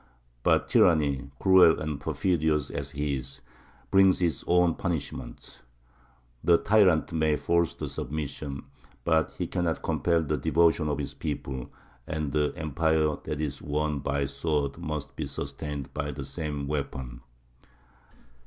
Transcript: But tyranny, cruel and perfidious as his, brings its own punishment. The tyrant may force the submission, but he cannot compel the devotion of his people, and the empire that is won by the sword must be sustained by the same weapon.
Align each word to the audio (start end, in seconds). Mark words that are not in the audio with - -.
But 0.41 0.67
tyranny, 0.67 1.29
cruel 1.39 1.79
and 1.79 2.01
perfidious 2.01 2.71
as 2.71 2.89
his, 2.89 3.39
brings 3.91 4.19
its 4.19 4.43
own 4.47 4.73
punishment. 4.73 5.61
The 6.43 6.57
tyrant 6.57 7.11
may 7.13 7.35
force 7.35 7.75
the 7.75 7.87
submission, 7.87 8.63
but 9.05 9.29
he 9.37 9.45
cannot 9.45 9.83
compel 9.83 10.23
the 10.23 10.37
devotion 10.37 10.89
of 10.89 10.97
his 10.97 11.13
people, 11.13 11.71
and 12.07 12.31
the 12.31 12.51
empire 12.55 13.15
that 13.25 13.39
is 13.39 13.61
won 13.61 13.99
by 13.99 14.21
the 14.21 14.27
sword 14.29 14.79
must 14.79 15.15
be 15.15 15.27
sustained 15.27 15.93
by 15.93 16.09
the 16.09 16.25
same 16.25 16.65
weapon. 16.67 17.21